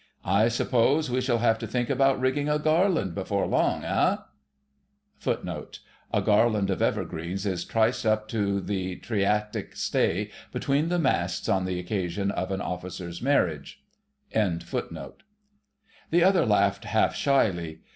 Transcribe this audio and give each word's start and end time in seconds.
"I 0.25 0.47
suppose 0.47 1.11
we 1.11 1.21
shall 1.21 1.37
have 1.37 1.59
to 1.59 1.67
think 1.67 1.87
about 1.87 2.19
rigging 2.19 2.49
a 2.49 2.57
garland[#] 2.57 3.13
before 3.13 3.45
long, 3.45 3.83
eh?" 3.83 4.17
[#] 5.25 5.25
A 5.27 6.21
garland 6.23 6.71
of 6.71 6.81
evergreens 6.81 7.45
is 7.45 7.63
triced 7.63 8.03
up 8.03 8.27
to 8.29 8.59
the 8.61 8.95
triatic 8.95 9.75
stay 9.75 10.31
between 10.51 10.89
the 10.89 10.97
masts 10.97 11.47
on 11.47 11.65
the 11.65 11.77
occasion 11.77 12.31
of 12.31 12.49
an 12.49 12.61
officer's 12.61 13.21
marriage. 13.21 13.83
The 14.33 14.63
other 16.23 16.47
laughed 16.47 16.85
half 16.85 17.13
shyly. 17.13 17.81